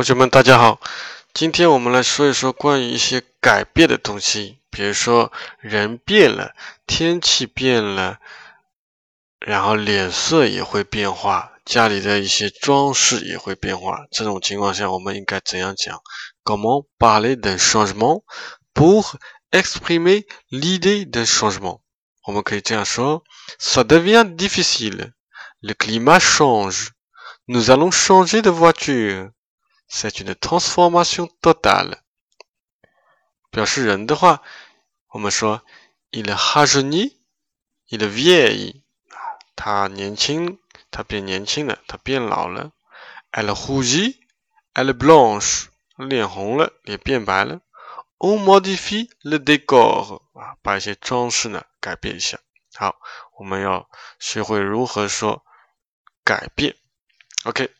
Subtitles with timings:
[0.00, 0.80] 同学们，大家好。
[1.34, 6.54] 今天我们来说一说关于一些改变的东西，比如说人变了，
[6.86, 8.18] 天气变了，
[9.40, 14.06] 然后脸色也会变化，家里的一些装饰也会变化。
[14.10, 16.00] 这种情况下，我们应该怎样讲
[16.44, 18.22] ？Comment parler d'un changement
[18.72, 19.16] pour
[19.50, 21.80] exprimer l'idée d'un changement？
[22.24, 23.22] 我们可以这样说
[23.60, 25.12] ：Ça devient difficile.
[25.60, 26.92] Le climat change.
[27.44, 29.32] Nous allons changer de voiture.
[29.92, 31.98] C'est une transformation totale。
[33.50, 34.40] 表示人的话，
[35.08, 35.62] 我们说
[36.12, 38.82] il rajeunit，il vieillit，
[39.56, 40.60] 他年轻，
[40.92, 42.70] 他变年轻了，他变老了。
[43.32, 47.60] Elle rougit，elle blanche，脸红了，脸变白了。
[48.18, 52.38] On modifie le décor，啊，把一些装饰呢改变一下。
[52.74, 53.00] 好，
[53.36, 55.44] 我们要学会如何说
[56.22, 56.76] 改变。
[57.42, 57.74] OK。